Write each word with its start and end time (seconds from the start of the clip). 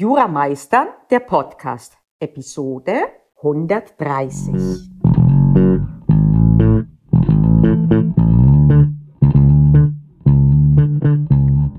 Jurameistern, 0.00 0.88
der 1.10 1.20
Podcast, 1.20 1.98
Episode 2.20 3.02
130. 3.36 4.88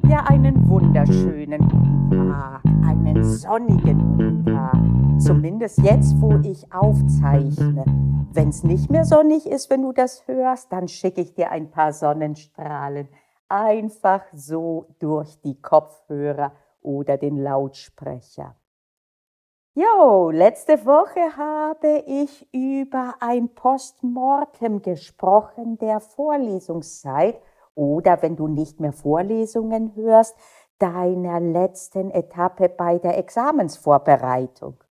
Ja, 0.08 0.24
einen 0.28 0.70
wunderschönen 0.70 1.68
guten 1.68 2.30
Tag, 2.30 2.62
einen 2.86 3.24
sonnigen 3.24 4.16
guten 4.16 4.46
Tag. 4.46 5.20
Zumindest 5.20 5.80
jetzt, 5.80 6.22
wo 6.22 6.36
ich 6.48 6.72
aufzeichne. 6.72 7.86
Wenn 8.34 8.50
es 8.50 8.64
nicht 8.64 8.92
mehr 8.92 9.06
sonnig 9.06 9.48
ist, 9.48 9.72
wenn 9.72 9.82
du 9.82 9.94
das 9.94 10.28
hörst, 10.28 10.72
dann 10.72 10.88
schicke 10.88 11.22
ich 11.22 11.34
dir 11.34 11.50
ein 11.50 11.72
paar 11.72 11.92
Sonnenstrahlen 11.92 13.08
einfach 13.50 14.22
so 14.32 14.86
durch 15.00 15.42
die 15.42 15.60
Kopfhörer 15.60 16.54
oder 16.82 17.18
den 17.18 17.38
Lautsprecher. 17.38 18.56
Jo, 19.74 20.32
letzte 20.32 20.86
Woche 20.86 21.38
habe 21.38 22.04
ich 22.06 22.46
über 22.54 23.16
ein 23.22 23.54
Postmortem 23.56 24.82
gesprochen 24.82 25.78
der 25.78 26.02
Vorlesungszeit 26.02 27.42
oder 27.74 28.22
wenn 28.22 28.36
du 28.36 28.50
nicht 28.50 28.82
mehr 28.82 28.92
Vorlesungen 28.92 29.96
hörst, 29.96 30.36
deiner 30.78 31.40
letzten 31.40 32.12
Etappe 32.12 32.68
bei 32.68 32.98
der 32.98 33.18
Examensvorbereitung. 33.18 34.84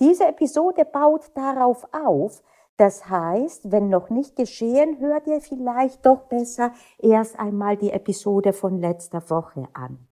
Diese 0.00 0.26
Episode 0.26 0.84
baut 0.84 1.30
darauf 1.34 1.86
auf, 1.92 2.42
das 2.76 3.08
heißt, 3.08 3.70
wenn 3.70 3.88
noch 3.88 4.10
nicht 4.10 4.34
geschehen, 4.34 4.98
hört 4.98 5.26
ihr 5.26 5.40
vielleicht 5.40 6.04
doch 6.04 6.22
besser 6.22 6.72
erst 6.98 7.38
einmal 7.38 7.76
die 7.76 7.92
Episode 7.92 8.52
von 8.52 8.80
letzter 8.80 9.30
Woche 9.30 9.68
an. 9.72 10.08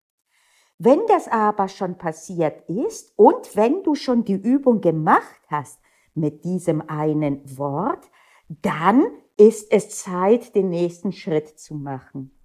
Wenn 0.78 1.06
das 1.06 1.28
aber 1.28 1.68
schon 1.68 1.98
passiert 1.98 2.68
ist 2.68 3.12
und 3.16 3.54
wenn 3.56 3.82
du 3.82 3.94
schon 3.94 4.24
die 4.24 4.34
Übung 4.34 4.80
gemacht 4.80 5.40
hast 5.48 5.80
mit 6.14 6.44
diesem 6.44 6.88
einen 6.88 7.58
Wort, 7.58 8.10
dann 8.48 9.04
ist 9.36 9.72
es 9.72 9.90
Zeit, 9.90 10.54
den 10.54 10.70
nächsten 10.70 11.12
Schritt 11.12 11.58
zu 11.58 11.74
machen. 11.74 12.36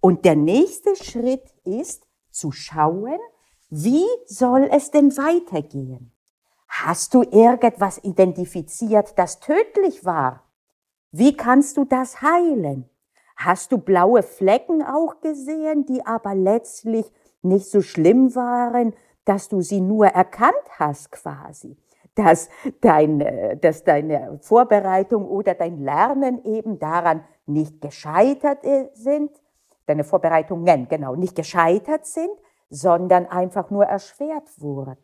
Und 0.00 0.24
der 0.24 0.36
nächste 0.36 0.96
Schritt 0.96 1.54
ist 1.64 2.06
zu 2.30 2.52
schauen, 2.52 3.18
wie 3.68 4.06
soll 4.26 4.68
es 4.72 4.90
denn 4.90 5.16
weitergehen? 5.16 6.12
Hast 6.68 7.14
du 7.14 7.22
irgendwas 7.22 8.02
identifiziert, 8.02 9.18
das 9.18 9.40
tödlich 9.40 10.04
war? 10.04 10.44
Wie 11.12 11.36
kannst 11.36 11.76
du 11.76 11.84
das 11.84 12.22
heilen? 12.22 12.88
Hast 13.36 13.72
du 13.72 13.78
blaue 13.78 14.22
Flecken 14.22 14.82
auch 14.82 15.20
gesehen, 15.20 15.86
die 15.86 16.04
aber 16.06 16.34
letztlich 16.34 17.10
nicht 17.42 17.66
so 17.66 17.82
schlimm 17.82 18.34
waren, 18.34 18.94
dass 19.24 19.48
du 19.48 19.60
sie 19.60 19.80
nur 19.80 20.06
erkannt 20.06 20.54
hast 20.78 21.12
quasi? 21.12 21.76
Dass, 22.14 22.48
dein, 22.80 23.58
dass 23.60 23.84
deine 23.84 24.38
Vorbereitung 24.42 25.26
oder 25.26 25.54
dein 25.54 25.78
Lernen 25.78 26.44
eben 26.44 26.78
daran 26.78 27.24
nicht 27.46 27.80
gescheitert 27.80 28.64
sind, 28.94 29.30
deine 29.86 30.04
Vorbereitungen 30.04 30.88
genau 30.88 31.14
nicht 31.14 31.34
gescheitert 31.36 32.06
sind, 32.06 32.30
sondern 32.68 33.26
einfach 33.26 33.70
nur 33.70 33.84
erschwert 33.84 34.48
wurden. 34.58 34.96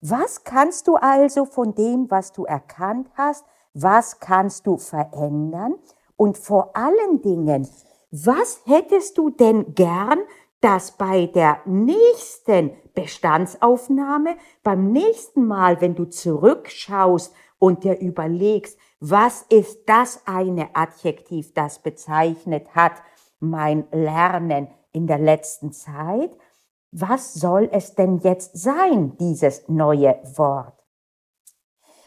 Was 0.00 0.44
kannst 0.44 0.86
du 0.86 0.96
also 0.96 1.46
von 1.46 1.74
dem, 1.74 2.10
was 2.10 2.32
du 2.32 2.44
erkannt 2.44 3.08
hast, 3.14 3.44
was 3.72 4.20
kannst 4.20 4.66
du 4.66 4.76
verändern? 4.76 5.76
Und 6.16 6.36
vor 6.36 6.76
allen 6.76 7.22
Dingen, 7.22 7.68
was 8.10 8.60
hättest 8.66 9.18
du 9.18 9.30
denn 9.30 9.74
gern, 9.74 10.20
dass 10.64 10.92
bei 10.92 11.26
der 11.26 11.58
nächsten 11.66 12.70
Bestandsaufnahme, 12.94 14.38
beim 14.62 14.92
nächsten 14.92 15.46
Mal, 15.46 15.82
wenn 15.82 15.94
du 15.94 16.06
zurückschaust 16.06 17.34
und 17.58 17.84
dir 17.84 18.00
überlegst, 18.00 18.78
was 18.98 19.42
ist 19.50 19.86
das 19.86 20.22
eine 20.24 20.74
Adjektiv, 20.74 21.52
das 21.52 21.80
bezeichnet 21.80 22.74
hat 22.74 22.94
mein 23.40 23.86
Lernen 23.92 24.68
in 24.92 25.06
der 25.06 25.18
letzten 25.18 25.70
Zeit, 25.70 26.34
was 26.90 27.34
soll 27.34 27.68
es 27.70 27.94
denn 27.94 28.20
jetzt 28.20 28.56
sein, 28.58 29.18
dieses 29.18 29.68
neue 29.68 30.18
Wort? 30.36 30.82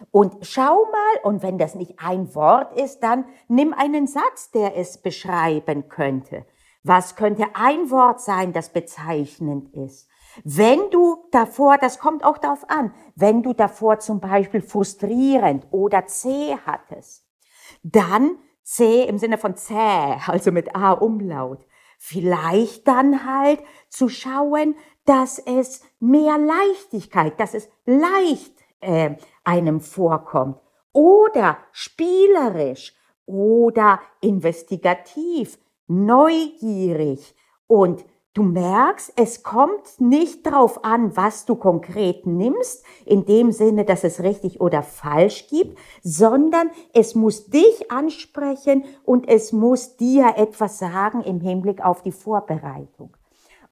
Und 0.09 0.35
schau 0.41 0.83
mal, 0.85 1.21
und 1.21 1.43
wenn 1.43 1.59
das 1.59 1.75
nicht 1.75 1.99
ein 1.99 2.33
Wort 2.33 2.75
ist, 2.75 3.03
dann 3.03 3.25
nimm 3.47 3.75
einen 3.75 4.07
Satz, 4.07 4.49
der 4.49 4.75
es 4.75 4.97
beschreiben 4.97 5.89
könnte. 5.89 6.43
Was 6.87 7.15
könnte 7.15 7.45
ein 7.53 7.91
Wort 7.91 8.21
sein, 8.21 8.53
das 8.53 8.71
bezeichnend 8.71 9.73
ist? 9.75 10.07
Wenn 10.43 10.89
du 10.89 11.27
davor, 11.31 11.77
das 11.77 11.99
kommt 11.99 12.23
auch 12.23 12.37
darauf 12.37 12.69
an, 12.69 12.93
wenn 13.15 13.43
du 13.43 13.53
davor 13.53 13.99
zum 13.99 14.19
Beispiel 14.19 14.61
frustrierend 14.61 15.67
oder 15.71 16.05
zäh 16.05 16.55
hattest, 16.65 17.27
dann 17.83 18.37
zäh 18.63 19.03
im 19.03 19.17
Sinne 19.17 19.37
von 19.37 19.55
zäh, 19.55 20.17
also 20.27 20.51
mit 20.51 20.75
A 20.75 20.91
Umlaut, 20.91 21.65
Vielleicht 21.99 22.87
dann 22.87 23.25
halt 23.25 23.63
zu 23.89 24.07
schauen, 24.07 24.75
dass 25.05 25.39
es 25.39 25.81
mehr 25.99 26.37
Leichtigkeit, 26.37 27.39
dass 27.39 27.53
es 27.53 27.69
leicht 27.85 28.53
äh, 28.81 29.15
einem 29.43 29.81
vorkommt 29.81 30.59
oder 30.93 31.57
spielerisch 31.71 32.93
oder 33.25 33.99
investigativ, 34.21 35.57
neugierig 35.87 37.35
und 37.67 38.05
Du 38.37 38.43
merkst, 38.43 39.13
es 39.15 39.41
kommt 39.41 39.99
nicht 39.99 40.45
darauf 40.45 40.85
an, 40.85 41.17
was 41.17 41.45
du 41.45 41.55
konkret 41.55 42.27
nimmst, 42.27 42.85
in 43.03 43.25
dem 43.25 43.51
Sinne, 43.51 43.83
dass 43.83 44.03
es 44.03 44.21
richtig 44.21 44.61
oder 44.61 44.83
falsch 44.83 45.47
gibt, 45.47 45.79
sondern 46.03 46.69
es 46.93 47.15
muss 47.15 47.47
dich 47.47 47.89
ansprechen 47.89 48.85
und 49.03 49.27
es 49.27 49.53
muss 49.53 49.97
dir 49.97 50.35
etwas 50.37 50.77
sagen 50.77 51.23
im 51.23 51.41
Hinblick 51.41 51.83
auf 51.83 52.03
die 52.03 52.11
Vorbereitung. 52.11 53.17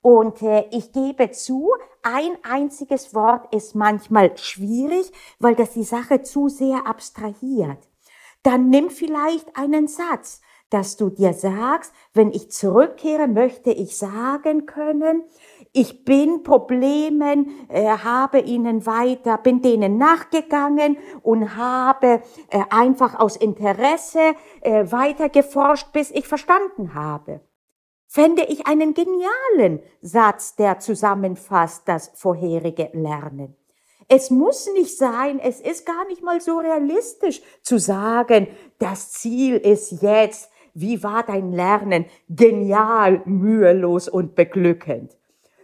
Und 0.01 0.41
äh, 0.41 0.65
ich 0.71 0.91
gebe 0.91 1.29
zu, 1.29 1.69
ein 2.01 2.35
einziges 2.41 3.13
Wort 3.13 3.53
ist 3.53 3.75
manchmal 3.75 4.35
schwierig, 4.35 5.11
weil 5.37 5.53
das 5.53 5.73
die 5.73 5.83
Sache 5.83 6.23
zu 6.23 6.49
sehr 6.49 6.87
abstrahiert. 6.87 7.87
Dann 8.41 8.69
nimm 8.69 8.89
vielleicht 8.89 9.55
einen 9.55 9.87
Satz 9.87 10.41
dass 10.69 10.97
du 10.97 11.09
dir 11.09 11.33
sagst, 11.33 11.93
wenn 12.13 12.31
ich 12.31 12.51
zurückkehre, 12.51 13.27
möchte 13.27 13.71
ich 13.71 13.97
sagen 13.97 14.65
können, 14.65 15.23
ich 15.71 16.05
bin 16.05 16.43
Problemen, 16.43 17.67
äh, 17.69 17.85
habe 17.85 18.39
ihnen 18.39 18.85
weiter, 18.85 19.37
bin 19.37 19.61
denen 19.61 19.97
nachgegangen 19.97 20.97
und 21.21 21.57
habe 21.57 22.21
äh, 22.49 22.63
einfach 22.69 23.19
aus 23.19 23.35
Interesse 23.35 24.35
äh, 24.61 24.89
weiter 24.91 25.29
geforscht, 25.29 25.91
bis 25.91 26.11
ich 26.11 26.27
verstanden 26.27 26.93
habe. 26.93 27.41
Fände 28.07 28.43
ich 28.43 28.67
einen 28.67 28.93
genialen 28.93 29.83
Satz, 30.01 30.55
der 30.55 30.79
zusammenfasst 30.79 31.87
das 31.87 32.11
vorherige 32.15 32.89
Lernen. 32.93 33.57
Es 34.07 34.29
muss 34.29 34.71
nicht 34.73 34.97
sein, 34.97 35.39
es 35.39 35.59
ist 35.59 35.85
gar 35.85 36.05
nicht 36.07 36.23
mal 36.23 36.39
so 36.39 36.59
realistisch 36.59 37.41
zu 37.63 37.79
sagen, 37.79 38.47
das 38.77 39.11
Ziel 39.11 39.57
ist 39.57 40.01
jetzt, 40.01 40.51
wie 40.75 41.01
war 41.01 41.23
dein 41.23 41.51
Lernen? 41.51 42.05
Genial, 42.29 43.21
mühelos 43.25 44.07
und 44.07 44.35
beglückend. 44.35 45.17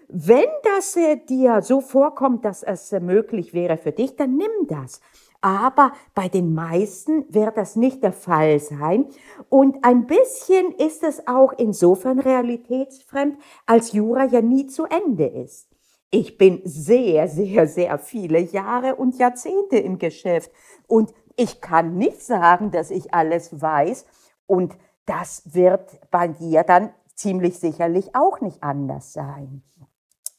Wenn 0.08 0.48
das 0.64 0.96
äh, 0.96 1.18
dir 1.18 1.62
so 1.62 1.80
vorkommt, 1.80 2.44
dass 2.44 2.64
es 2.64 2.92
äh, 2.92 3.00
möglich 3.00 3.54
wäre 3.54 3.78
für 3.78 3.92
dich, 3.92 4.16
dann 4.16 4.36
nimm 4.36 4.68
das. 4.68 5.02
Aber 5.42 5.94
bei 6.14 6.28
den 6.28 6.54
meisten 6.54 7.26
wird 7.34 7.58
das 7.58 7.76
nicht 7.76 8.04
der 8.04 8.14
Fall 8.14 8.60
sein. 8.60 9.08
Und 9.50 9.84
ein 9.84 10.06
bisschen 10.08 10.72
ist 10.78 11.04
es 11.04 11.28
auch 11.28 11.54
insofern 11.58 12.20
realitätsfremd, 12.20 13.38
als 13.66 13.94
Jura 13.94 14.26
ja 14.26 14.42
nie 14.42 14.68
zu 14.68 14.86
Ende 14.86 15.26
ist. 15.26 15.68
Ich 16.10 16.38
bin 16.38 16.62
sehr, 16.66 17.28
sehr, 17.28 17.68
sehr 17.68 17.98
viele 17.98 18.40
Jahre 18.40 18.96
und 18.96 19.18
Jahrzehnte 19.18 19.78
im 19.78 19.98
Geschäft 19.98 20.52
und 20.88 21.14
ich 21.38 21.62
kann 21.62 21.96
nicht 21.98 22.22
sagen, 22.22 22.72
dass 22.72 22.92
ich 22.92 23.14
alles 23.14 23.62
weiß 23.62 24.06
und 24.46 24.76
das 25.06 25.54
wird 25.54 26.00
bei 26.12 26.28
dir 26.28 26.64
dann 26.64 26.92
ziemlich 27.16 27.60
sicherlich 27.60 28.16
auch 28.16 28.42
nicht 28.42 28.64
anders 28.64 29.14
sein. 29.14 29.64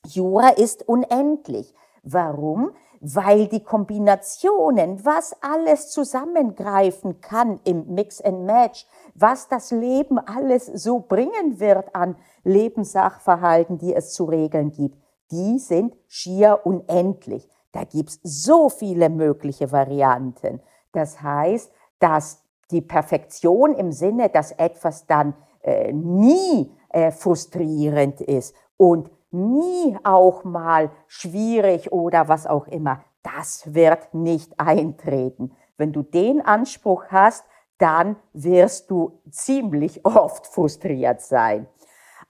Jura 0.06 0.48
ist 0.48 0.88
unendlich. 0.88 1.74
Warum? 2.02 2.72
Weil 3.00 3.46
die 3.48 3.62
Kombinationen, 3.62 5.04
was 5.04 5.36
alles 5.40 5.90
zusammengreifen 5.90 7.20
kann 7.20 7.60
im 7.64 7.94
Mix 7.94 8.20
and 8.20 8.44
Match, 8.44 8.86
was 9.14 9.48
das 9.48 9.70
Leben 9.70 10.18
alles 10.18 10.66
so 10.66 11.00
bringen 11.00 11.60
wird 11.60 11.94
an 11.94 12.16
Lebenssachverhalten, 12.44 13.78
die 13.78 13.94
es 13.94 14.12
zu 14.12 14.24
regeln 14.24 14.72
gibt, 14.72 14.98
die 15.30 15.58
sind 15.58 15.96
schier 16.08 16.60
unendlich. 16.64 17.48
Da 17.72 17.84
gibt's 17.84 18.20
so 18.22 18.68
viele 18.68 19.08
mögliche 19.08 19.72
Varianten. 19.72 20.60
Das 20.92 21.22
heißt, 21.22 21.72
dass 21.98 22.41
die 22.72 22.80
Perfektion 22.80 23.74
im 23.74 23.92
Sinne, 23.92 24.28
dass 24.28 24.52
etwas 24.52 25.06
dann 25.06 25.34
äh, 25.62 25.92
nie 25.92 26.72
äh, 26.88 27.10
frustrierend 27.10 28.20
ist 28.20 28.54
und 28.76 29.10
nie 29.30 29.96
auch 30.02 30.44
mal 30.44 30.90
schwierig 31.06 31.92
oder 31.92 32.28
was 32.28 32.46
auch 32.46 32.66
immer. 32.66 33.04
Das 33.22 33.74
wird 33.74 34.12
nicht 34.14 34.58
eintreten. 34.58 35.52
Wenn 35.76 35.92
du 35.92 36.02
den 36.02 36.44
Anspruch 36.44 37.04
hast, 37.08 37.44
dann 37.78 38.16
wirst 38.32 38.90
du 38.90 39.20
ziemlich 39.30 40.04
oft 40.04 40.46
frustriert 40.46 41.20
sein. 41.20 41.66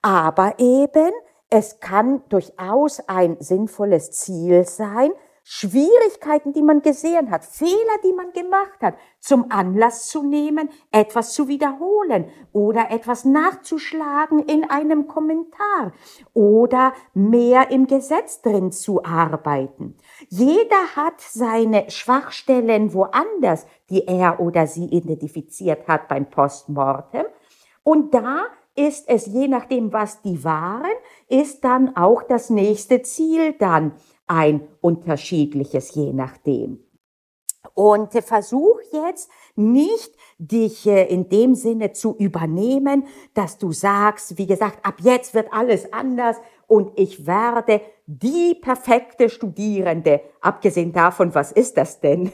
Aber 0.00 0.54
eben, 0.58 1.12
es 1.50 1.80
kann 1.80 2.22
durchaus 2.28 3.00
ein 3.08 3.36
sinnvolles 3.40 4.12
Ziel 4.12 4.64
sein, 4.64 5.10
Schwierigkeiten, 5.54 6.54
die 6.54 6.62
man 6.62 6.80
gesehen 6.80 7.30
hat, 7.30 7.44
Fehler, 7.44 7.98
die 8.02 8.14
man 8.14 8.32
gemacht 8.32 8.80
hat, 8.80 8.94
zum 9.20 9.50
Anlass 9.50 10.08
zu 10.08 10.22
nehmen, 10.22 10.70
etwas 10.90 11.34
zu 11.34 11.46
wiederholen 11.46 12.30
oder 12.52 12.90
etwas 12.90 13.26
nachzuschlagen 13.26 14.38
in 14.46 14.70
einem 14.70 15.08
Kommentar 15.08 15.92
oder 16.32 16.94
mehr 17.12 17.70
im 17.70 17.86
Gesetz 17.86 18.40
drin 18.40 18.72
zu 18.72 19.04
arbeiten. 19.04 19.98
Jeder 20.30 20.96
hat 20.96 21.20
seine 21.20 21.90
Schwachstellen 21.90 22.94
woanders, 22.94 23.66
die 23.90 24.06
er 24.06 24.40
oder 24.40 24.66
sie 24.66 24.86
identifiziert 24.86 25.86
hat 25.86 26.08
beim 26.08 26.30
Postmortem. 26.30 27.26
Und 27.82 28.14
da 28.14 28.46
ist 28.74 29.06
es, 29.06 29.26
je 29.26 29.48
nachdem, 29.48 29.92
was 29.92 30.22
die 30.22 30.44
waren, 30.44 30.92
ist 31.28 31.62
dann 31.62 31.94
auch 31.94 32.22
das 32.22 32.48
nächste 32.48 33.02
Ziel 33.02 33.52
dann 33.52 33.92
ein 34.32 34.66
unterschiedliches, 34.80 35.94
je 35.94 36.14
nachdem. 36.14 36.82
Und 37.74 38.12
versuch 38.12 38.80
jetzt 38.92 39.30
nicht, 39.54 40.10
dich 40.38 40.86
äh, 40.86 41.04
in 41.04 41.28
dem 41.28 41.54
Sinne 41.54 41.92
zu 41.92 42.16
übernehmen, 42.16 43.06
dass 43.34 43.58
du 43.58 43.72
sagst, 43.72 44.38
wie 44.38 44.46
gesagt, 44.46 44.84
ab 44.84 44.94
jetzt 45.00 45.34
wird 45.34 45.52
alles 45.52 45.92
anders 45.92 46.38
und 46.66 46.98
ich 46.98 47.26
werde 47.26 47.82
die 48.06 48.56
perfekte 48.60 49.28
Studierende. 49.28 50.22
Abgesehen 50.40 50.92
davon, 50.92 51.34
was 51.34 51.52
ist 51.52 51.76
das 51.76 52.00
denn? 52.00 52.32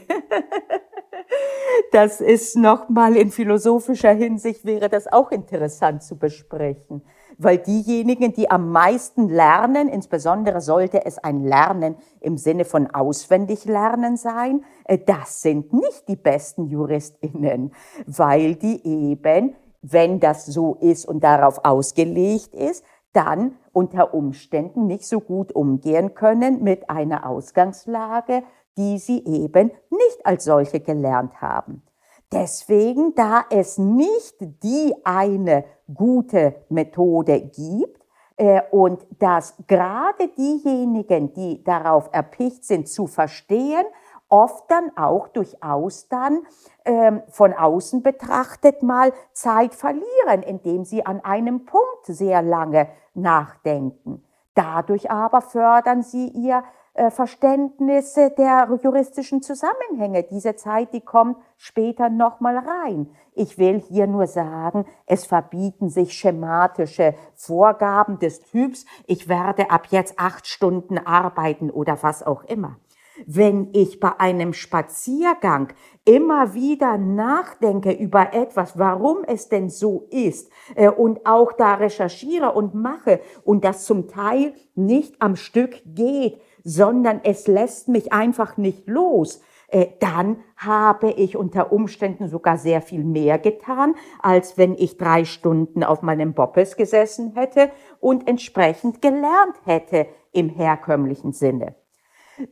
das 1.91 2.21
ist 2.21 2.55
nochmal 2.55 3.17
in 3.17 3.29
philosophischer 3.29 4.13
Hinsicht 4.13 4.63
wäre 4.65 4.87
das 4.87 5.05
auch 5.05 5.31
interessant 5.31 6.01
zu 6.01 6.17
besprechen 6.17 7.03
weil 7.39 7.57
diejenigen, 7.57 8.33
die 8.33 8.51
am 8.51 8.71
meisten 8.71 9.29
lernen, 9.29 9.87
insbesondere 9.87 10.61
sollte 10.61 11.05
es 11.05 11.17
ein 11.17 11.43
Lernen 11.43 11.95
im 12.19 12.37
Sinne 12.37 12.65
von 12.65 12.91
auswendig 12.91 13.65
lernen 13.65 14.17
sein, 14.17 14.63
äh, 14.83 14.99
das 14.99 15.41
sind 15.41 15.73
nicht 15.73 16.07
die 16.07 16.17
besten 16.17 16.67
Juristinnen, 16.67 17.71
weil 18.05 18.55
die 18.55 18.85
eben, 18.85 19.55
wenn 19.81 20.19
das 20.19 20.45
so 20.45 20.75
ist 20.75 21.05
und 21.05 21.23
darauf 21.23 21.63
ausgelegt 21.63 22.53
ist, 22.53 22.83
dann 23.13 23.55
unter 23.71 24.13
Umständen 24.13 24.85
nicht 24.85 25.05
so 25.05 25.21
gut 25.21 25.53
umgehen 25.53 26.13
können 26.13 26.61
mit 26.61 26.89
einer 26.89 27.25
Ausgangslage, 27.25 28.43
die 28.77 28.97
sie 28.97 29.23
eben 29.25 29.71
nicht 29.89 30.25
als 30.25 30.43
solche 30.43 30.81
gelernt 30.81 31.41
haben. 31.41 31.83
Deswegen, 32.31 33.15
da 33.15 33.45
es 33.49 33.77
nicht 33.77 34.35
die 34.63 34.93
eine 35.03 35.65
gute 35.91 36.63
Methode 36.69 37.41
gibt 37.41 38.05
äh, 38.37 38.61
und 38.69 39.05
dass 39.17 39.55
gerade 39.67 40.27
diejenigen, 40.27 41.33
die 41.33 41.63
darauf 41.63 42.09
erpicht 42.11 42.65
sind 42.65 42.87
zu 42.87 43.07
verstehen, 43.07 43.83
oft 44.29 44.69
dann 44.69 44.91
auch 44.95 45.27
durchaus 45.29 46.07
dann 46.07 46.43
ähm, 46.85 47.23
von 47.29 47.51
außen 47.51 48.03
betrachtet 48.03 48.83
mal 48.83 49.11
Zeit 49.33 49.73
verlieren, 49.73 50.43
indem 50.45 50.85
sie 50.85 51.03
an 51.05 51.21
einem 51.21 51.65
Punkt 51.65 52.05
sehr 52.05 52.43
lange 52.43 52.89
nachdenken. 53.15 54.23
Dadurch 54.53 55.09
aber 55.09 55.41
fördern 55.41 56.03
sie 56.03 56.27
ihr 56.27 56.63
Verständnisse 57.09 58.31
der 58.37 58.67
juristischen 58.83 59.41
Zusammenhänge. 59.41 60.23
Diese 60.23 60.55
Zeit, 60.55 60.93
die 60.93 61.01
kommt 61.01 61.37
später 61.57 62.09
nochmal 62.09 62.57
rein. 62.57 63.09
Ich 63.33 63.57
will 63.57 63.79
hier 63.79 64.05
nur 64.05 64.27
sagen, 64.27 64.85
es 65.05 65.25
verbieten 65.25 65.89
sich 65.89 66.13
schematische 66.13 67.15
Vorgaben 67.35 68.19
des 68.19 68.41
Typs, 68.41 68.85
ich 69.07 69.29
werde 69.29 69.71
ab 69.71 69.87
jetzt 69.91 70.19
acht 70.19 70.45
Stunden 70.47 70.97
arbeiten 70.97 71.69
oder 71.69 71.97
was 72.01 72.21
auch 72.21 72.43
immer. 72.43 72.77
Wenn 73.25 73.69
ich 73.73 73.99
bei 73.99 74.19
einem 74.19 74.53
Spaziergang 74.53 75.73
immer 76.05 76.53
wieder 76.53 76.97
nachdenke 76.97 77.91
über 77.91 78.33
etwas, 78.33 78.77
warum 78.77 79.23
es 79.25 79.49
denn 79.49 79.69
so 79.69 80.07
ist 80.09 80.49
äh, 80.75 80.89
und 80.89 81.25
auch 81.25 81.51
da 81.53 81.75
recherchiere 81.75 82.53
und 82.53 82.75
mache 82.75 83.19
und 83.43 83.65
das 83.65 83.85
zum 83.85 84.07
Teil 84.07 84.53
nicht 84.75 85.21
am 85.21 85.35
Stück 85.35 85.81
geht, 85.85 86.39
sondern 86.63 87.21
es 87.23 87.47
lässt 87.47 87.87
mich 87.87 88.13
einfach 88.13 88.57
nicht 88.57 88.87
los, 88.87 89.41
äh, 89.69 89.87
dann 89.99 90.37
habe 90.57 91.11
ich 91.11 91.37
unter 91.37 91.71
Umständen 91.71 92.27
sogar 92.27 92.57
sehr 92.57 92.81
viel 92.81 93.03
mehr 93.03 93.37
getan, 93.37 93.95
als 94.21 94.57
wenn 94.57 94.75
ich 94.75 94.97
drei 94.97 95.25
Stunden 95.25 95.83
auf 95.83 96.01
meinem 96.01 96.33
Boppes 96.33 96.75
gesessen 96.75 97.33
hätte 97.35 97.71
und 97.99 98.27
entsprechend 98.27 99.01
gelernt 99.01 99.55
hätte 99.65 100.07
im 100.31 100.49
herkömmlichen 100.49 101.33
Sinne 101.33 101.75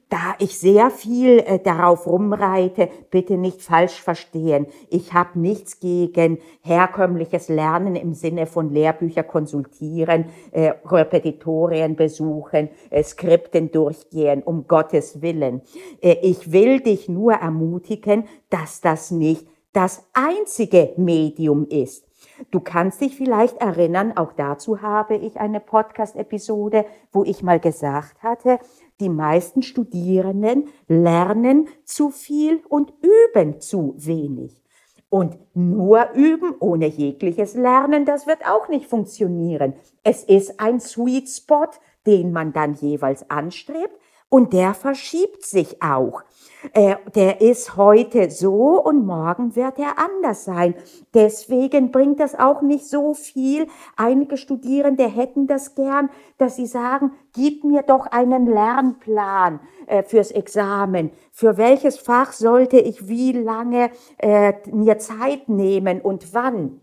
da 0.09 0.35
ich 0.39 0.59
sehr 0.59 0.89
viel 0.89 1.39
äh, 1.39 1.59
darauf 1.59 2.07
rumreite, 2.07 2.89
bitte 3.11 3.37
nicht 3.37 3.61
falsch 3.61 4.01
verstehen. 4.01 4.67
Ich 4.89 5.13
habe 5.13 5.39
nichts 5.39 5.79
gegen 5.79 6.39
herkömmliches 6.61 7.49
Lernen 7.49 7.95
im 7.95 8.13
Sinne 8.13 8.45
von 8.45 8.69
Lehrbücher 8.69 9.23
konsultieren, 9.23 10.25
äh, 10.51 10.73
Repetitorien 10.85 11.95
besuchen, 11.95 12.69
äh, 12.89 13.03
Skripten 13.03 13.71
durchgehen, 13.71 14.43
um 14.43 14.67
Gottes 14.67 15.21
Willen. 15.21 15.61
Äh, 16.01 16.17
ich 16.21 16.51
will 16.51 16.79
dich 16.79 17.09
nur 17.09 17.33
ermutigen, 17.33 18.25
dass 18.49 18.81
das 18.81 19.11
nicht 19.11 19.47
das 19.73 20.07
einzige 20.13 20.93
Medium 20.97 21.67
ist. 21.67 22.06
Du 22.51 22.59
kannst 22.59 23.01
dich 23.01 23.15
vielleicht 23.15 23.57
erinnern, 23.57 24.15
auch 24.15 24.33
dazu 24.33 24.81
habe 24.81 25.15
ich 25.15 25.39
eine 25.39 25.59
Podcast-Episode, 25.59 26.85
wo 27.11 27.23
ich 27.23 27.43
mal 27.43 27.59
gesagt 27.59 28.21
hatte, 28.23 28.59
die 28.99 29.09
meisten 29.09 29.61
Studierenden 29.61 30.69
lernen 30.87 31.67
zu 31.83 32.09
viel 32.09 32.61
und 32.69 32.93
üben 33.01 33.59
zu 33.61 33.93
wenig. 33.97 34.63
Und 35.09 35.37
nur 35.53 36.09
üben 36.13 36.55
ohne 36.59 36.87
jegliches 36.87 37.53
Lernen, 37.53 38.05
das 38.05 38.27
wird 38.27 38.45
auch 38.45 38.67
nicht 38.67 38.87
funktionieren. 38.87 39.73
Es 40.03 40.23
ist 40.23 40.59
ein 40.59 40.79
Sweet 40.79 41.29
Spot, 41.29 41.69
den 42.05 42.31
man 42.31 42.51
dann 42.51 42.73
jeweils 42.73 43.29
anstrebt 43.29 43.97
und 44.29 44.53
der 44.53 44.73
verschiebt 44.73 45.45
sich 45.45 45.81
auch. 45.81 46.23
Äh, 46.73 46.95
der 47.15 47.39
ist 47.39 47.77
heute 47.77 48.29
so 48.31 48.81
und 48.83 49.05
morgen 49.05 49.55
wird 49.55 49.79
er 49.79 49.99
anders 49.99 50.43
sein. 50.43 50.75
Deswegen 51.13 51.91
bringt 51.91 52.19
das 52.19 52.37
auch 52.37 52.61
nicht 52.61 52.87
so 52.87 53.13
viel. 53.13 53.67
Einige 53.95 54.37
Studierende 54.37 55.07
hätten 55.07 55.47
das 55.47 55.75
gern, 55.75 56.09
dass 56.37 56.55
sie 56.55 56.65
sagen, 56.65 57.11
gib 57.33 57.63
mir 57.63 57.83
doch 57.83 58.07
einen 58.07 58.47
Lernplan 58.47 59.59
äh, 59.85 60.03
fürs 60.03 60.31
Examen. 60.31 61.11
Für 61.31 61.57
welches 61.57 61.97
Fach 61.97 62.33
sollte 62.33 62.79
ich 62.79 63.07
wie 63.07 63.31
lange 63.31 63.91
äh, 64.17 64.53
mir 64.71 64.97
Zeit 64.97 65.47
nehmen 65.47 66.01
und 66.01 66.33
wann? 66.33 66.81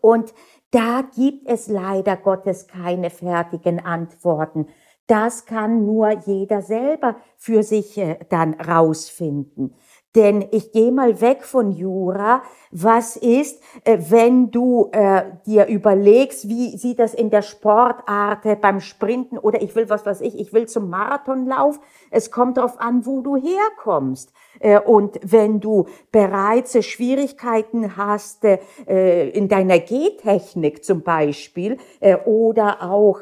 Und 0.00 0.34
da 0.70 1.02
gibt 1.16 1.48
es 1.48 1.66
leider 1.68 2.16
Gottes 2.16 2.68
keine 2.68 3.08
fertigen 3.08 3.84
Antworten. 3.84 4.68
Das 5.08 5.46
kann 5.46 5.86
nur 5.86 6.10
jeder 6.26 6.60
selber 6.62 7.16
für 7.36 7.62
sich 7.62 7.96
äh, 7.96 8.18
dann 8.28 8.54
rausfinden. 8.54 9.74
Denn 10.16 10.46
ich 10.52 10.72
gehe 10.72 10.90
mal 10.90 11.20
weg 11.20 11.44
von 11.44 11.70
Jura. 11.70 12.42
Was 12.70 13.16
ist, 13.16 13.62
äh, 13.84 13.98
wenn 14.08 14.50
du 14.50 14.88
äh, 14.92 15.22
dir 15.46 15.66
überlegst, 15.66 16.48
wie 16.48 16.76
sieht 16.76 16.98
das 16.98 17.14
in 17.14 17.30
der 17.30 17.42
Sportart 17.42 18.44
äh, 18.46 18.56
beim 18.56 18.80
Sprinten 18.80 19.38
oder 19.38 19.60
ich 19.62 19.74
will 19.74 19.88
was 19.90 20.06
was 20.06 20.20
ich, 20.20 20.38
ich 20.38 20.52
will 20.52 20.66
zum 20.66 20.88
Marathonlauf. 20.88 21.78
Es 22.10 22.30
kommt 22.30 22.56
darauf 22.56 22.80
an, 22.80 23.04
wo 23.04 23.20
du 23.20 23.36
herkommst. 23.36 24.32
Äh, 24.60 24.80
und 24.80 25.18
wenn 25.22 25.60
du 25.60 25.86
bereits 26.10 26.74
äh, 26.74 26.82
Schwierigkeiten 26.82 27.96
hast 27.96 28.44
äh, 28.44 29.28
in 29.30 29.48
deiner 29.48 29.78
Gehtechnik 29.78 30.84
zum 30.84 31.02
Beispiel 31.02 31.76
oder 32.24 32.82
auch 32.82 33.20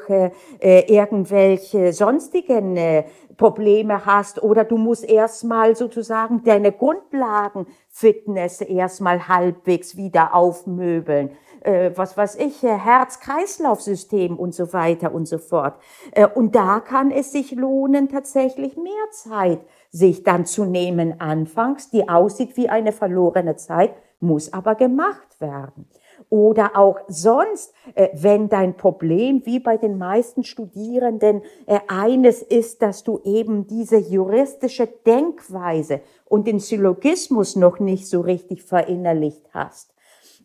irgendwelche 0.59 1.93
sonstigen 1.93 2.77
Probleme 3.37 4.05
hast 4.05 4.41
oder 4.41 4.63
du 4.63 4.77
musst 4.77 5.07
erstmal 5.07 5.75
sozusagen 5.75 6.43
deine 6.43 6.71
Grundlagenfitness 6.71 8.61
erstmal 8.61 9.27
halbwegs 9.27 9.95
wieder 9.95 10.33
aufmöbeln. 10.33 11.31
Äh, 11.61 11.91
was 11.95 12.17
weiß 12.17 12.35
ich, 12.37 12.63
Herz-Kreislauf-System 12.63 14.37
und 14.37 14.53
so 14.53 14.73
weiter 14.73 15.13
und 15.13 15.27
so 15.27 15.37
fort. 15.37 15.75
Äh, 16.11 16.27
und 16.27 16.55
da 16.55 16.79
kann 16.79 17.11
es 17.11 17.31
sich 17.31 17.51
lohnen, 17.51 18.09
tatsächlich 18.09 18.77
mehr 18.77 18.93
Zeit 19.11 19.59
sich 19.91 20.23
dann 20.23 20.45
zu 20.45 20.65
nehmen 20.65 21.19
anfangs, 21.19 21.89
die 21.89 22.09
aussieht 22.09 22.57
wie 22.57 22.69
eine 22.69 22.91
verlorene 22.91 23.55
Zeit, 23.55 23.93
muss 24.19 24.53
aber 24.53 24.75
gemacht 24.75 25.39
werden. 25.39 25.87
Oder 26.29 26.77
auch 26.77 26.99
sonst, 27.07 27.73
äh, 27.95 28.09
wenn 28.13 28.49
dein 28.49 28.75
Problem, 28.75 29.45
wie 29.45 29.59
bei 29.59 29.77
den 29.77 29.97
meisten 29.97 30.43
Studierenden, 30.43 31.41
äh, 31.65 31.79
eines 31.87 32.41
ist, 32.41 32.81
dass 32.81 33.03
du 33.03 33.21
eben 33.23 33.67
diese 33.67 33.97
juristische 33.97 34.87
Denkweise 34.87 36.01
und 36.25 36.47
den 36.47 36.59
Syllogismus 36.59 37.55
noch 37.55 37.79
nicht 37.79 38.07
so 38.07 38.21
richtig 38.21 38.63
verinnerlicht 38.63 39.45
hast, 39.53 39.93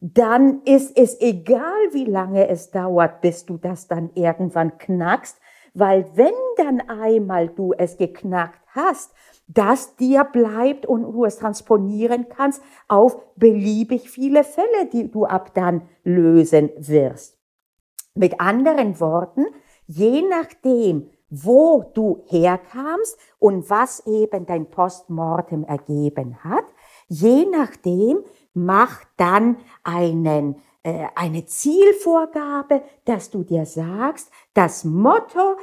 dann 0.00 0.62
ist 0.64 0.96
es 0.96 1.20
egal, 1.20 1.92
wie 1.92 2.04
lange 2.04 2.48
es 2.48 2.70
dauert, 2.70 3.20
bis 3.20 3.46
du 3.46 3.56
das 3.56 3.86
dann 3.86 4.10
irgendwann 4.14 4.76
knackst, 4.78 5.38
weil 5.74 6.06
wenn 6.14 6.34
dann 6.56 6.80
einmal 6.88 7.48
du 7.48 7.72
es 7.72 7.96
geknackt 7.96 8.60
hast, 8.74 9.12
das 9.54 9.96
dir 9.96 10.24
bleibt 10.24 10.86
und 10.86 11.02
du 11.12 11.24
es 11.24 11.36
transponieren 11.36 12.26
kannst 12.28 12.62
auf 12.88 13.16
beliebig 13.36 14.10
viele 14.10 14.44
Fälle, 14.44 14.86
die 14.92 15.10
du 15.10 15.24
ab 15.24 15.54
dann 15.54 15.82
lösen 16.04 16.70
wirst. 16.76 17.38
Mit 18.14 18.40
anderen 18.40 19.00
Worten, 19.00 19.46
je 19.86 20.22
nachdem, 20.22 21.10
wo 21.30 21.90
du 21.94 22.22
herkamst 22.26 23.18
und 23.38 23.70
was 23.70 24.06
eben 24.06 24.44
dein 24.44 24.68
Postmortem 24.68 25.64
ergeben 25.64 26.44
hat, 26.44 26.64
je 27.08 27.46
nachdem 27.46 28.22
mach 28.52 29.02
dann 29.16 29.56
einen, 29.82 30.56
äh, 30.82 31.06
eine 31.14 31.46
Zielvorgabe, 31.46 32.82
dass 33.06 33.30
du 33.30 33.44
dir 33.44 33.64
sagst, 33.64 34.30
das 34.52 34.84
Motto 34.84 35.56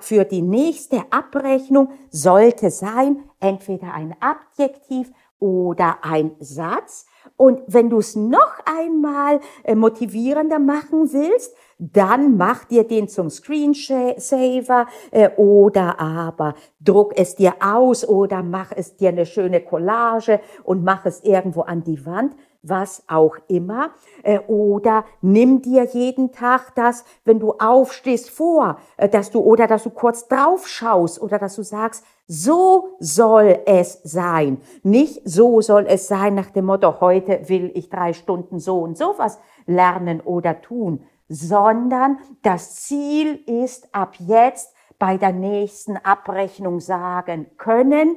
für 0.00 0.24
die 0.24 0.42
nächste 0.42 1.02
Abrechnung 1.10 1.90
sollte 2.10 2.70
sein, 2.70 3.24
entweder 3.40 3.92
ein 3.92 4.14
Adjektiv 4.20 5.12
oder 5.38 5.98
ein 6.02 6.32
Satz. 6.40 7.06
Und 7.36 7.60
wenn 7.66 7.90
du 7.90 7.98
es 7.98 8.16
noch 8.16 8.54
einmal 8.64 9.40
äh, 9.64 9.74
motivierender 9.74 10.58
machen 10.58 11.12
willst, 11.12 11.54
dann 11.78 12.36
mach 12.36 12.64
dir 12.64 12.84
den 12.84 13.08
zum 13.08 13.28
Screensaver 13.28 14.86
äh, 15.10 15.30
oder 15.36 16.00
aber 16.00 16.54
druck 16.80 17.12
es 17.16 17.34
dir 17.34 17.54
aus 17.60 18.08
oder 18.08 18.42
mach 18.42 18.72
es 18.74 18.96
dir 18.96 19.10
eine 19.10 19.26
schöne 19.26 19.60
Collage 19.60 20.40
und 20.64 20.84
mach 20.84 21.04
es 21.04 21.22
irgendwo 21.22 21.62
an 21.62 21.84
die 21.84 22.06
Wand 22.06 22.34
was 22.62 23.02
auch 23.08 23.36
immer. 23.48 23.90
Äh, 24.22 24.40
oder 24.46 25.04
nimm 25.20 25.62
dir 25.62 25.84
jeden 25.84 26.32
Tag 26.32 26.74
das, 26.74 27.04
wenn 27.24 27.38
du 27.40 27.52
aufstehst, 27.52 28.30
vor, 28.30 28.78
äh, 28.96 29.08
dass 29.08 29.30
du 29.30 29.40
oder 29.40 29.66
dass 29.66 29.84
du 29.84 29.90
kurz 29.90 30.28
drauf 30.28 30.66
schaust 30.66 31.20
oder 31.20 31.38
dass 31.38 31.56
du 31.56 31.62
sagst, 31.62 32.04
so 32.28 32.96
soll 32.98 33.60
es 33.66 34.00
sein. 34.02 34.60
Nicht 34.82 35.20
so 35.24 35.60
soll 35.60 35.86
es 35.88 36.08
sein 36.08 36.34
nach 36.34 36.50
dem 36.50 36.66
Motto, 36.66 37.00
heute 37.00 37.48
will 37.48 37.70
ich 37.74 37.88
drei 37.88 38.12
Stunden 38.12 38.58
so 38.58 38.80
und 38.80 38.98
so 38.98 39.14
was 39.16 39.38
lernen 39.66 40.20
oder 40.20 40.60
tun, 40.60 41.04
sondern 41.28 42.18
das 42.42 42.76
Ziel 42.76 43.40
ist 43.46 43.94
ab 43.94 44.14
jetzt 44.18 44.74
bei 44.98 45.18
der 45.18 45.32
nächsten 45.32 45.96
Abrechnung 45.96 46.80
sagen 46.80 47.46
können, 47.58 48.16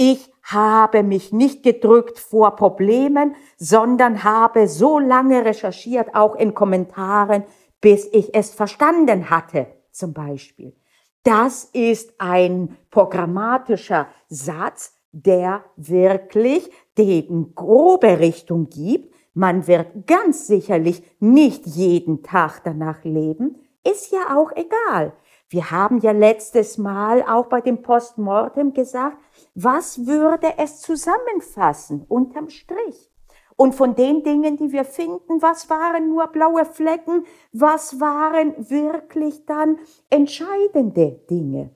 ich 0.00 0.32
habe 0.42 1.02
mich 1.02 1.30
nicht 1.30 1.62
gedrückt 1.62 2.18
vor 2.18 2.56
Problemen, 2.56 3.36
sondern 3.58 4.24
habe 4.24 4.66
so 4.66 4.98
lange 4.98 5.44
recherchiert, 5.44 6.14
auch 6.14 6.36
in 6.36 6.54
Kommentaren, 6.54 7.44
bis 7.82 8.08
ich 8.10 8.34
es 8.34 8.54
verstanden 8.54 9.28
hatte, 9.28 9.66
zum 9.92 10.14
Beispiel. 10.14 10.74
Das 11.22 11.64
ist 11.64 12.14
ein 12.16 12.78
programmatischer 12.90 14.08
Satz, 14.30 14.94
der 15.12 15.64
wirklich 15.76 16.70
die 16.96 17.28
grobe 17.54 18.20
Richtung 18.20 18.70
gibt. 18.70 19.14
Man 19.34 19.66
wird 19.66 20.06
ganz 20.06 20.46
sicherlich 20.46 21.02
nicht 21.20 21.66
jeden 21.66 22.22
Tag 22.22 22.62
danach 22.64 23.04
leben, 23.04 23.56
ist 23.84 24.12
ja 24.12 24.38
auch 24.38 24.50
egal. 24.52 25.12
Wir 25.52 25.72
haben 25.72 25.98
ja 25.98 26.12
letztes 26.12 26.78
Mal 26.78 27.24
auch 27.24 27.46
bei 27.46 27.60
dem 27.60 27.82
Postmortem 27.82 28.72
gesagt, 28.72 29.18
was 29.56 30.06
würde 30.06 30.46
es 30.58 30.80
zusammenfassen 30.80 32.04
unterm 32.08 32.50
Strich? 32.50 33.10
Und 33.56 33.74
von 33.74 33.96
den 33.96 34.22
Dingen, 34.22 34.56
die 34.56 34.70
wir 34.70 34.84
finden, 34.84 35.42
was 35.42 35.68
waren 35.68 36.08
nur 36.08 36.28
blaue 36.28 36.64
Flecken, 36.64 37.24
was 37.52 37.98
waren 37.98 38.70
wirklich 38.70 39.44
dann 39.44 39.80
entscheidende 40.08 41.20
Dinge? 41.28 41.70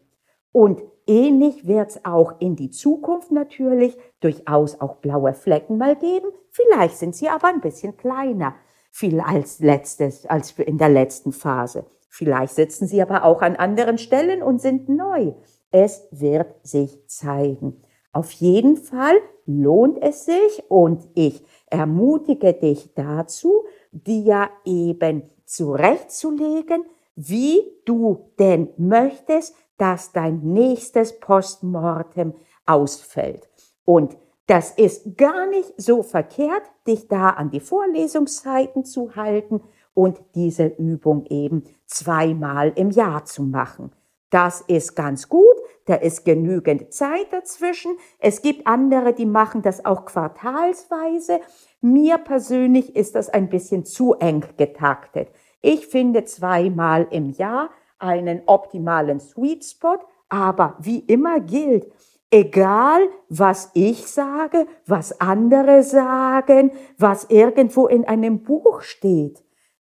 Und 0.52 0.80
ähnlich 1.08 1.66
wird 1.66 1.90
es 1.90 2.04
auch 2.04 2.40
in 2.40 2.54
die 2.54 2.70
Zukunft 2.70 3.32
natürlich 3.32 3.98
durchaus 4.20 4.80
auch 4.80 4.98
blaue 4.98 5.34
Flecken 5.34 5.78
mal 5.78 5.96
geben. 5.96 6.28
Vielleicht 6.50 6.96
sind 6.96 7.16
sie 7.16 7.28
aber 7.28 7.48
ein 7.48 7.60
bisschen 7.60 7.96
kleiner, 7.96 8.54
viel 8.92 9.20
als 9.20 9.58
letztes, 9.58 10.26
als 10.26 10.52
in 10.52 10.78
der 10.78 10.90
letzten 10.90 11.32
Phase. 11.32 11.86
Vielleicht 12.16 12.54
sitzen 12.54 12.86
sie 12.86 13.02
aber 13.02 13.24
auch 13.24 13.42
an 13.42 13.56
anderen 13.56 13.98
Stellen 13.98 14.40
und 14.40 14.60
sind 14.60 14.88
neu. 14.88 15.32
Es 15.72 16.06
wird 16.12 16.64
sich 16.64 17.08
zeigen. 17.08 17.82
Auf 18.12 18.30
jeden 18.30 18.76
Fall 18.76 19.16
lohnt 19.46 20.00
es 20.00 20.24
sich 20.24 20.62
und 20.68 21.08
ich 21.14 21.44
ermutige 21.66 22.52
dich 22.52 22.94
dazu, 22.94 23.64
dir 23.90 24.48
eben 24.64 25.28
zurechtzulegen, 25.44 26.84
wie 27.16 27.64
du 27.84 28.30
denn 28.38 28.68
möchtest, 28.76 29.56
dass 29.76 30.12
dein 30.12 30.38
nächstes 30.40 31.18
Postmortem 31.18 32.34
ausfällt. 32.64 33.48
Und 33.84 34.16
das 34.46 34.70
ist 34.70 35.16
gar 35.16 35.48
nicht 35.48 35.74
so 35.78 36.04
verkehrt, 36.04 36.62
dich 36.86 37.08
da 37.08 37.30
an 37.30 37.50
die 37.50 37.58
Vorlesungszeiten 37.58 38.84
zu 38.84 39.16
halten 39.16 39.62
und 39.94 40.20
diese 40.34 40.66
Übung 40.66 41.24
eben 41.26 41.64
zweimal 41.86 42.72
im 42.74 42.90
Jahr 42.90 43.24
zu 43.24 43.42
machen. 43.42 43.92
Das 44.30 44.60
ist 44.62 44.96
ganz 44.96 45.28
gut 45.28 45.54
da 45.86 45.94
ist 45.94 46.24
genügend 46.24 46.92
Zeit 46.92 47.32
dazwischen. 47.32 47.96
Es 48.18 48.42
gibt 48.42 48.66
andere, 48.66 49.12
die 49.12 49.26
machen 49.26 49.62
das 49.62 49.84
auch 49.84 50.04
quartalsweise. 50.06 51.40
Mir 51.80 52.18
persönlich 52.18 52.96
ist 52.96 53.14
das 53.14 53.28
ein 53.28 53.48
bisschen 53.48 53.84
zu 53.84 54.14
eng 54.14 54.44
getaktet. 54.56 55.28
Ich 55.60 55.86
finde 55.86 56.24
zweimal 56.24 57.06
im 57.10 57.30
Jahr 57.30 57.70
einen 57.98 58.42
optimalen 58.46 59.20
Sweet 59.20 59.64
Spot, 59.64 59.98
aber 60.28 60.76
wie 60.80 61.00
immer 61.00 61.40
gilt, 61.40 61.90
egal 62.30 63.00
was 63.28 63.70
ich 63.74 64.06
sage, 64.06 64.66
was 64.86 65.20
andere 65.20 65.82
sagen, 65.82 66.72
was 66.98 67.24
irgendwo 67.24 67.86
in 67.86 68.04
einem 68.06 68.42
Buch 68.42 68.80
steht, 68.82 69.42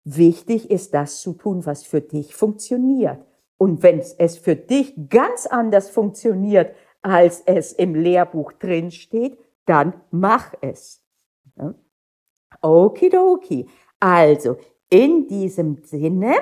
wichtig 0.06 0.72
ist 0.72 0.94
das 0.94 1.20
zu 1.20 1.34
tun, 1.34 1.66
was 1.66 1.84
für 1.84 2.02
dich 2.02 2.34
funktioniert. 2.34 3.20
Und 3.58 3.84
wenn 3.84 4.00
es 4.00 4.38
für 4.38 4.56
dich 4.56 4.94
ganz 5.10 5.46
anders 5.46 5.90
funktioniert, 5.90 6.74
als 7.02 7.42
es 7.46 7.74
im 7.74 7.96
Lehrbuch 7.96 8.54
drin 8.54 8.92
steht, 8.92 9.38
dann 9.66 9.94
mach 10.12 10.54
es. 10.62 11.02
Okidoki. 12.62 13.68
Also, 14.00 14.58
in 14.90 15.28
diesem 15.28 15.84
Sinne, 15.84 16.36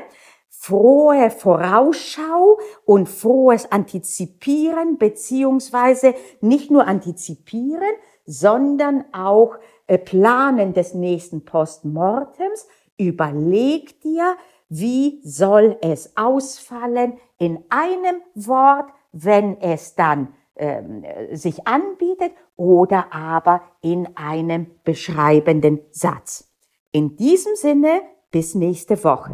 frohe 0.49 1.29
Vorausschau 1.29 2.59
und 2.85 3.09
frohes 3.09 3.71
Antizipieren, 3.71 4.97
beziehungsweise 4.97 6.13
nicht 6.41 6.71
nur 6.71 6.87
antizipieren, 6.87 7.93
sondern 8.25 9.05
auch 9.13 9.57
äh, 9.87 9.97
planen 9.97 10.73
des 10.73 10.93
nächsten 10.93 11.43
Postmortems. 11.43 12.67
Überleg 12.97 14.01
dir, 14.01 14.35
wie 14.69 15.21
soll 15.23 15.77
es 15.81 16.15
ausfallen 16.17 17.13
in 17.37 17.59
einem 17.69 18.21
Wort, 18.35 18.89
wenn 19.11 19.59
es 19.61 19.95
dann 19.95 20.29
ähm, 20.55 21.03
sich 21.31 21.67
anbietet 21.67 22.31
oder 22.55 23.13
aber 23.13 23.61
in 23.81 24.07
einem 24.15 24.67
beschreibenden 24.83 25.79
Satz. 25.91 26.51
In 26.91 27.15
diesem 27.15 27.55
Sinne, 27.55 28.01
bis 28.31 28.55
nächste 28.55 29.03
Woche. 29.03 29.31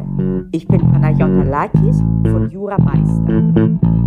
Ich 0.52 0.66
bin 0.66 0.80
Panayota 0.80 1.42
Lakis 1.42 1.98
von 2.30 2.50
Jura 2.50 2.78
Meister. 2.78 3.99